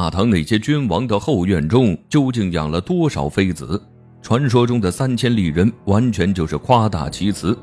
[0.00, 3.78] 大唐那些君王的后院中究竟养了多少妃子？
[4.22, 7.54] 传说中的三千丽人完全就是夸大其词。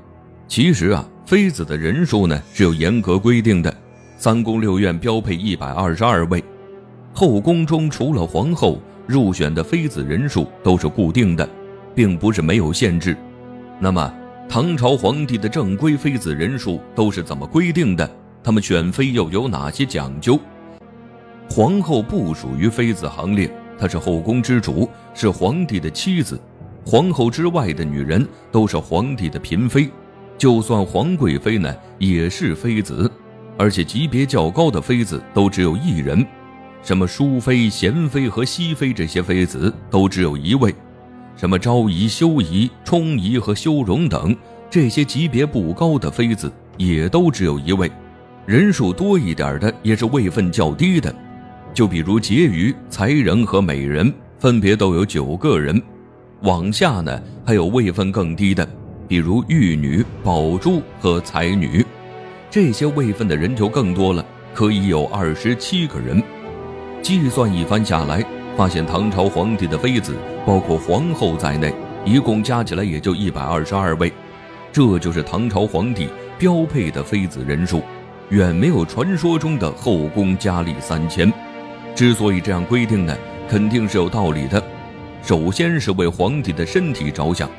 [0.48, 3.76] 其实啊，妃子的人数呢是有严格规定的，
[4.20, 6.44] 三宫六院标配一百二十二位，
[7.12, 11.50] 后宫中除了皇后，入选的妃子人数都是固定的，
[11.96, 13.18] 并不是没有限制。
[13.80, 14.14] 那么，
[14.48, 18.08] 唐朝皇帝的正规妃子人数都是怎么规定的？
[18.44, 20.40] 他们选妃又有哪些讲究？
[21.50, 26.40] 皇后不属于妃子行列，她是后宫之主，是皇帝的妻子。
[26.86, 29.90] 皇后之外的女人都是皇帝的嫔妃，
[30.38, 33.12] 就算皇贵妃呢，也是妃子。
[33.58, 36.26] 而且级别较高的妃子都只有一人，
[36.84, 40.74] 什么淑妃、贤妃和熹妃这些妃子都只有一位。
[41.36, 44.36] 什么昭仪、修仪、充仪和修容等
[44.70, 47.92] 这些级别不高的妃子也都只有一位。
[48.46, 51.14] 人数多一点的也是位分较低的。
[51.78, 55.80] 就比如婕妤、才人和美人，分别都有九个人。
[56.42, 58.68] 往下呢，还有位分更低的，
[59.08, 61.86] 比如玉女、宝珠和才女，
[62.50, 66.20] 这些位分的人就更多了，可以有二十七个人。
[67.04, 68.26] 计算一番下来，
[68.58, 70.16] 发现唐朝皇帝的妃子，
[70.48, 71.72] 包括皇后在内，
[72.04, 74.12] 一共加起来也就一百二十二位。
[74.74, 76.08] 这就是唐朝皇帝
[76.40, 77.84] 标配的妃子人数，
[78.30, 81.32] 远没有传说中的后宫佳丽三千。
[81.98, 83.18] 之所以这样规定呢，
[83.50, 84.64] 肯定是有道理的。
[85.24, 87.50] 首先是为皇帝的身体着想。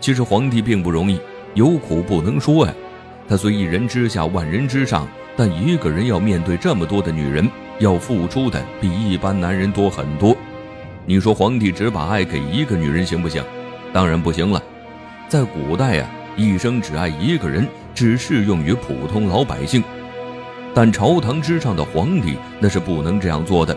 [0.00, 1.20] 其实皇帝并不容易，
[1.54, 2.74] 有苦不能说呀。
[3.28, 7.48] 他虽一人之下，万人之上，但一个人要面对这么多的女人，
[7.78, 10.36] 要付出的比一般男人多很多。
[11.04, 13.40] 你说皇帝只把爱给一个女人行不行？
[13.92, 14.60] 当然不行了。
[15.28, 17.64] 在古代呀，一生只爱一个人，
[17.94, 19.80] 只适用于普通老百姓。
[20.76, 23.74] 但朝堂之上的皇帝那是不能这样做的，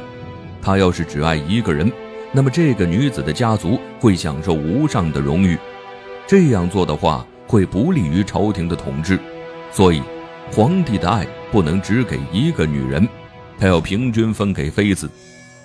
[0.62, 1.90] 他要是只爱一个人，
[2.34, 5.58] 那么这个女子的家族会享受无上的荣誉。
[6.28, 9.18] 这样做的话，会不利于朝廷的统治。
[9.72, 10.02] 所以，
[10.52, 13.08] 皇帝的爱不能只给一个女人，
[13.58, 15.10] 他要平均分给妃子。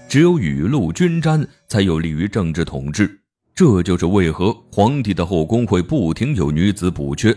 [0.09, 3.11] 只有雨露均沾，才有利于政治统治。
[3.57, 7.37] 这就是为何皇帝的后宫会不停有女子补缺，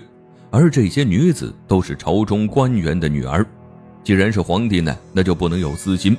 [0.51, 3.43] 而这些女子都是朝中官员的女儿。
[4.07, 6.15] 既然是皇帝呢，那就不能有私心，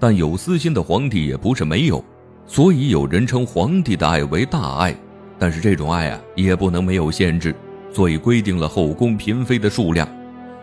[0.00, 2.02] 但有私心的皇帝也不是没有，
[2.46, 4.96] 所以有人称皇帝的爱为大爱，
[5.38, 7.54] 但是这种爱啊也不能没有限制，
[7.92, 10.08] 所以规定了后宫嫔妃的数量，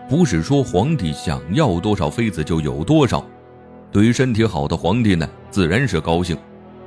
[0.09, 3.23] 不是说皇帝想要多少妃子就有多少。
[3.91, 6.35] 对于身体好的皇帝呢，自然是高兴，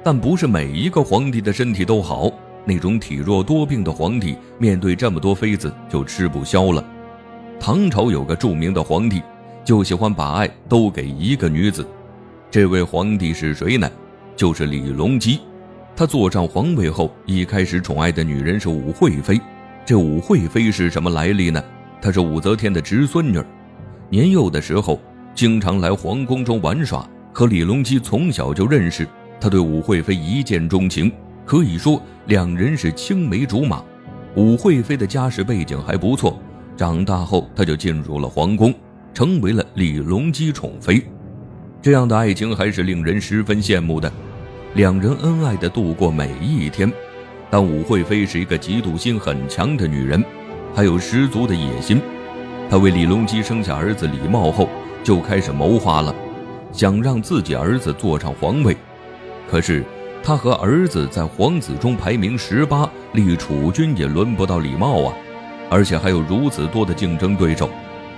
[0.03, 2.29] 但不是每一个皇帝的身体都好，
[2.65, 6.85] 那种体弱多病的皇帝面对这么多妃子就吃不消了。
[7.61, 9.23] 唐朝有个著名的皇帝。
[9.69, 11.87] 就喜欢把爱都给一个女子，
[12.51, 13.87] 这位皇帝是谁呢？
[14.35, 15.41] 就是李隆基。
[15.95, 19.39] 他坐上皇位后，一开始宠爱的女人是武惠妃。
[19.85, 21.63] 这武惠妃是什么来历呢？
[22.01, 23.39] 她是武则天的侄孙女，
[24.09, 24.99] 年幼的时候
[25.35, 29.07] 经常来皇宫中玩耍，和李隆基从小就认识。
[29.39, 31.13] 他对武惠妃一见钟情，
[31.45, 33.85] 可以说两人是青梅竹马。
[34.35, 36.41] 武惠妃的家世背景还不错，
[36.75, 38.73] 长大后她就进入了皇宫。
[39.19, 41.03] 成为了李隆基宠妃，
[41.83, 44.09] 这样的爱情还是令人十分羡慕的。
[44.75, 46.89] 两人恩爱的度过每一天，
[47.51, 50.25] 但武惠妃是一个嫉妒心很强的女人，
[50.73, 52.01] 还有十足的野心。
[52.71, 54.69] 她为李隆基生下儿子李茂后，
[55.03, 56.15] 就开始谋划了，
[56.71, 58.77] 想让自己儿子坐上皇位。
[59.51, 59.85] 可是，
[60.23, 65.15] 她和儿子在皇子中排名十八，立储君也轮不到李茂啊，
[65.69, 67.69] 而且还有如此多的竞争对手。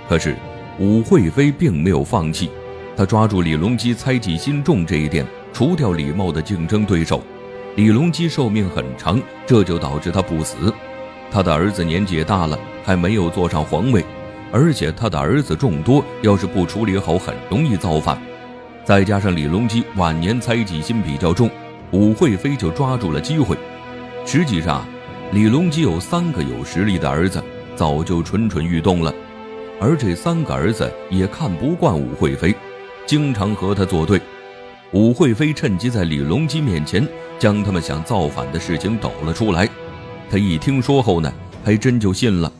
[0.07, 0.35] 可是。
[0.79, 2.49] 武惠妃并没有放弃，
[2.95, 7.21] 她抓住李隆基猜忌心重这一点，除掉李茂的竞争对手。
[7.75, 10.73] 李隆基寿命很长，这就导致他不死。
[11.31, 14.03] 他的儿子年纪也大了，还没有坐上皇位，
[14.51, 18.17] 而且他的儿子众多，要是不处理好，很容易造反。
[18.83, 21.49] 再加上李隆基晚年猜忌心比较重，
[21.91, 23.55] 武惠妃就抓住了机会。
[24.25, 24.85] 实际上，
[25.31, 27.41] 李隆基有三个有实力的儿子，
[27.75, 29.13] 早就蠢蠢欲动了。
[29.81, 32.55] 而这三个儿子也看不惯武惠妃，
[33.07, 34.21] 经常和他作对。
[34.93, 37.03] 武惠妃趁机在李隆基面前
[37.39, 39.67] 将他们想造反的事情抖了出来。
[40.29, 41.33] 他一听说后呢，
[41.63, 42.53] 还真就信了。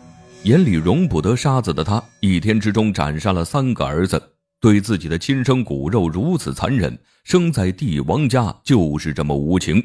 [0.46, 4.20] 眼里容不得沙子的他，一天之中斩杀了三个儿子，
[4.60, 6.98] 对自己的亲生骨肉如此残忍。
[7.24, 9.84] 生在帝王家就是这么无情。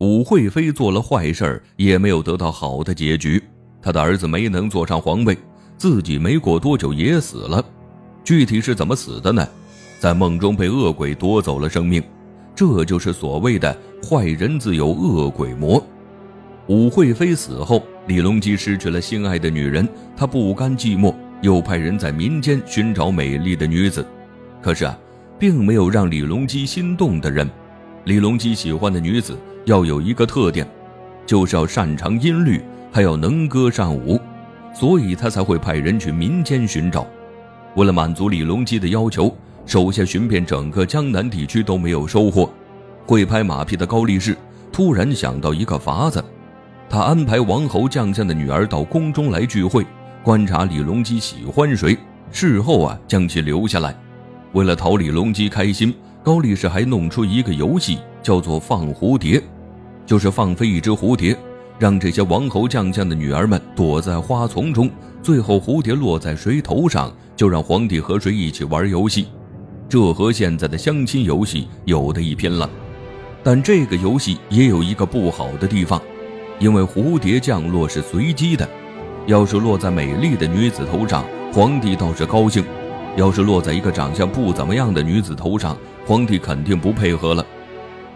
[0.00, 3.40] 武惠妃做了坏事也没有得到好的结局。
[3.80, 5.38] 他的儿子没能坐上皇位。
[5.78, 7.64] 自己没过多久也死了，
[8.24, 9.46] 具体是怎么死的呢？
[10.00, 12.02] 在梦中被恶鬼夺走了生命。
[12.54, 15.80] 这就是所谓的“坏人自有恶鬼魔”。
[16.66, 24.04] 武惠妃死后，李隆基失去了心爱的女人，他不甘寂寞，又派人在民间寻找美丽的女子。
[24.60, 24.98] 可是啊，
[25.38, 27.48] 并没有让李隆基心动的人。
[28.04, 30.68] 李隆基喜欢的女子要有一个特点，
[31.24, 32.60] 就是要擅长音律，
[32.90, 34.20] 还要能歌善舞，
[34.72, 37.06] 所以他才会派人去民间寻找。
[37.74, 39.34] 为了满足李隆基的要求，
[39.66, 42.50] 手下寻遍整个江南地区都没有收获。
[43.06, 44.36] 会拍马屁的高力士
[44.70, 46.22] 突然想到一个法子，
[46.88, 49.86] 他安排王侯将相的女儿到宫中来聚会，
[50.22, 51.96] 观察李隆基喜欢谁，
[52.30, 53.94] 事后啊将其留下来。
[54.52, 59.42] 为了讨李隆基开心，高力士还弄出一个游戏，叫做放蝴蝶，
[60.04, 61.36] 就是放飞一只蝴蝶，
[61.78, 64.90] 让这些王侯将相的女儿们躲在花丛中，
[65.22, 69.28] 最后蝴蝶落在谁头上，就让皇帝和谁一起玩游戏。
[69.88, 72.68] 这和现在的相亲游戏有的一拼了。
[73.44, 76.02] 但这个游戏也有一个不好的地方，
[76.58, 78.68] 因为蝴蝶降落是随机的，
[79.26, 82.64] 要是落在美丽的女子头上，皇帝倒是高兴。
[83.16, 85.76] 要是落在一个长相不怎么样的女子头上，
[86.06, 87.44] 皇帝肯定不配合了。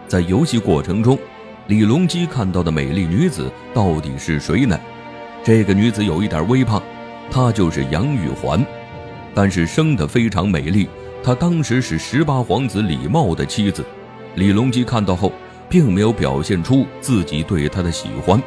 [0.07, 1.17] 在游戏过程中，
[1.67, 4.77] 李隆基看到的美丽女子到底是谁呢？
[5.45, 6.83] 这个女子有一点微胖，
[7.31, 8.65] 她就是杨玉环，
[9.33, 10.89] 但是生得非常美丽。
[11.23, 13.85] 她当时是十八皇子李瑁的妻子。
[14.35, 15.31] 李隆基看到后，
[15.69, 18.41] 并没有表现出自己对她的喜欢，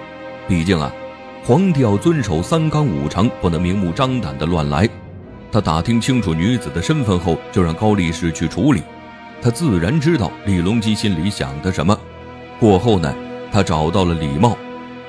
[0.46, 0.92] 毕竟啊，
[1.42, 4.86] 皇帝要遵守三纲五常，不能明目张胆的乱来。
[5.50, 8.82] 他打听清楚女子的身份后，就让高力士去处理。
[9.40, 11.98] 他自然知道李隆基心里想的什么。
[12.58, 13.14] 过后呢，
[13.52, 14.56] 他找到了李茂。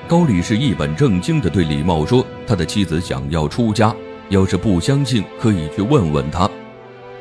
[0.06, 3.94] 高力士一本正经地对李茂说：“他的妻子想要出家，
[4.28, 6.50] 要是不相信，可以去问问他。”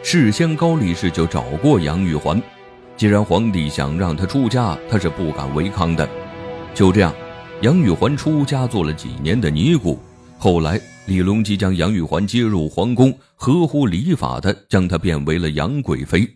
[0.04, 2.42] 事先高力士就找过杨玉环。
[2.96, 6.08] 既然皇帝想让他出家，他是不敢违抗的。
[6.74, 7.14] 就这样，
[7.62, 10.00] 杨玉环出家做了几年的尼姑。
[10.38, 10.80] 后来。
[11.08, 16.28] 李隆基将杨玉环接入皇宫，合乎礼法的将她变为了杨贵妃。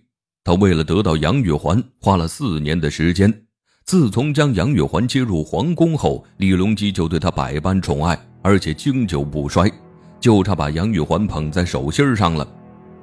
[0.46, 3.48] 他为了得到杨玉环，花了四年的时间。
[3.84, 9.70] 自从将杨玉环接入皇宫后，李隆基就对她百般宠爱，而且经久不衰，
[10.20, 12.48] 就差把杨玉环捧在手心上了。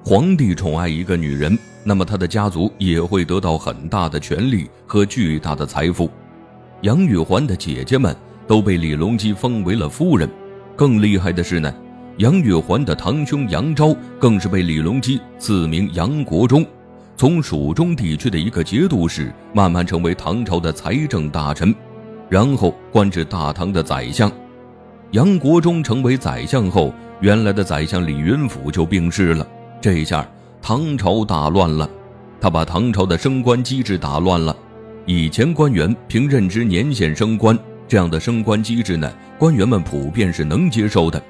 [0.04, 6.08] 皇帝宠爱一个女人，那么他的家族也会得到很大的权力和巨大的财富。
[6.82, 8.16] 杨玉环的姐姐们
[8.46, 10.26] 都被李隆基封为了夫人。
[10.74, 11.74] 更厉害的是呢，
[12.18, 16.64] 杨玉环的堂兄杨昭更是被李隆基赐名杨国忠，
[17.18, 21.74] 从蜀中地区的一个节度使，慢慢成为唐朝的财政大臣，
[22.28, 24.30] 然后官至大唐的宰相。
[25.10, 29.44] 杨国忠成为宰相后，原来的宰相李云甫就病逝了，
[29.80, 30.24] 这下
[30.62, 31.90] 唐朝大乱了。
[32.40, 34.56] 他把唐朝的升官机制打乱了，
[35.04, 37.58] 以前官员凭任职年限升官。
[37.88, 41.20] 这样的升官机制呢，官员们普遍是能接受的。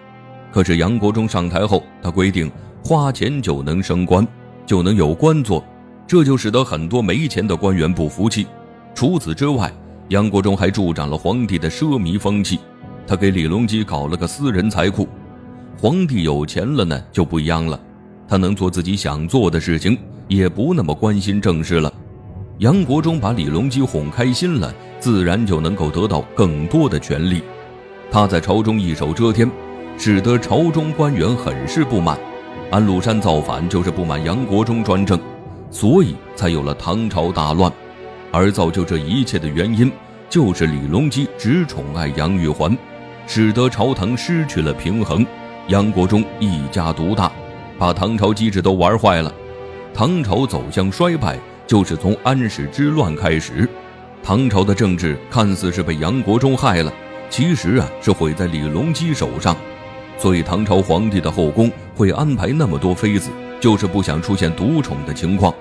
[0.53, 2.53] 可是杨国忠上台后，他规定
[2.85, 4.27] 花钱就能升官，
[4.67, 5.65] 就能有官做，
[6.09, 8.47] 这就使得很多没钱的官员不服气。
[8.95, 9.71] 除此之外，
[10.09, 12.59] 杨国忠还助长了皇帝的奢靡风气。
[13.07, 15.07] 他给李隆基搞了个私人财库。
[15.79, 17.79] 皇帝有钱了呢，就不一样了，
[18.27, 21.93] 他能做自己想做的事情，也不那么关心政事了。
[22.57, 27.43] 杨国忠把李隆基哄开心了，自然就能够得到更多的权利。
[28.11, 29.49] 他在朝中一手遮天，
[29.99, 32.19] 使得朝中官员很是不满。
[32.71, 35.19] 安禄山造反就是不满杨国忠专政，
[35.71, 37.73] 所以才有了唐朝大乱。
[38.31, 39.91] 而造就这一切的原因，
[40.29, 42.77] 就是李隆基只宠爱杨玉环，
[43.27, 45.27] 使得朝堂失去了平衡。
[45.69, 47.31] 杨国忠一家独大，
[47.79, 49.33] 把唐朝机制都玩坏了，
[49.95, 51.39] 唐朝走向衰败。
[51.67, 53.69] 就是从安史之乱开始，
[54.23, 56.91] 唐朝的政治看似是被杨国忠害了，
[57.29, 59.55] 其实啊是毁在李隆基手上。
[60.17, 63.29] 所以唐朝皇帝的后宫会安排那么多妃子，
[63.61, 65.55] 就是不想出现独宠的情况。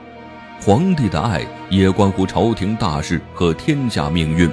[0.60, 4.50] 皇帝的爱也关乎朝廷大事和天下命运。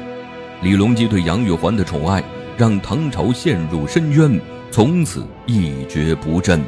[0.63, 2.23] 李隆基对杨玉环的宠爱，
[2.57, 6.61] 让唐朝陷入深渊，从此一蹶不振。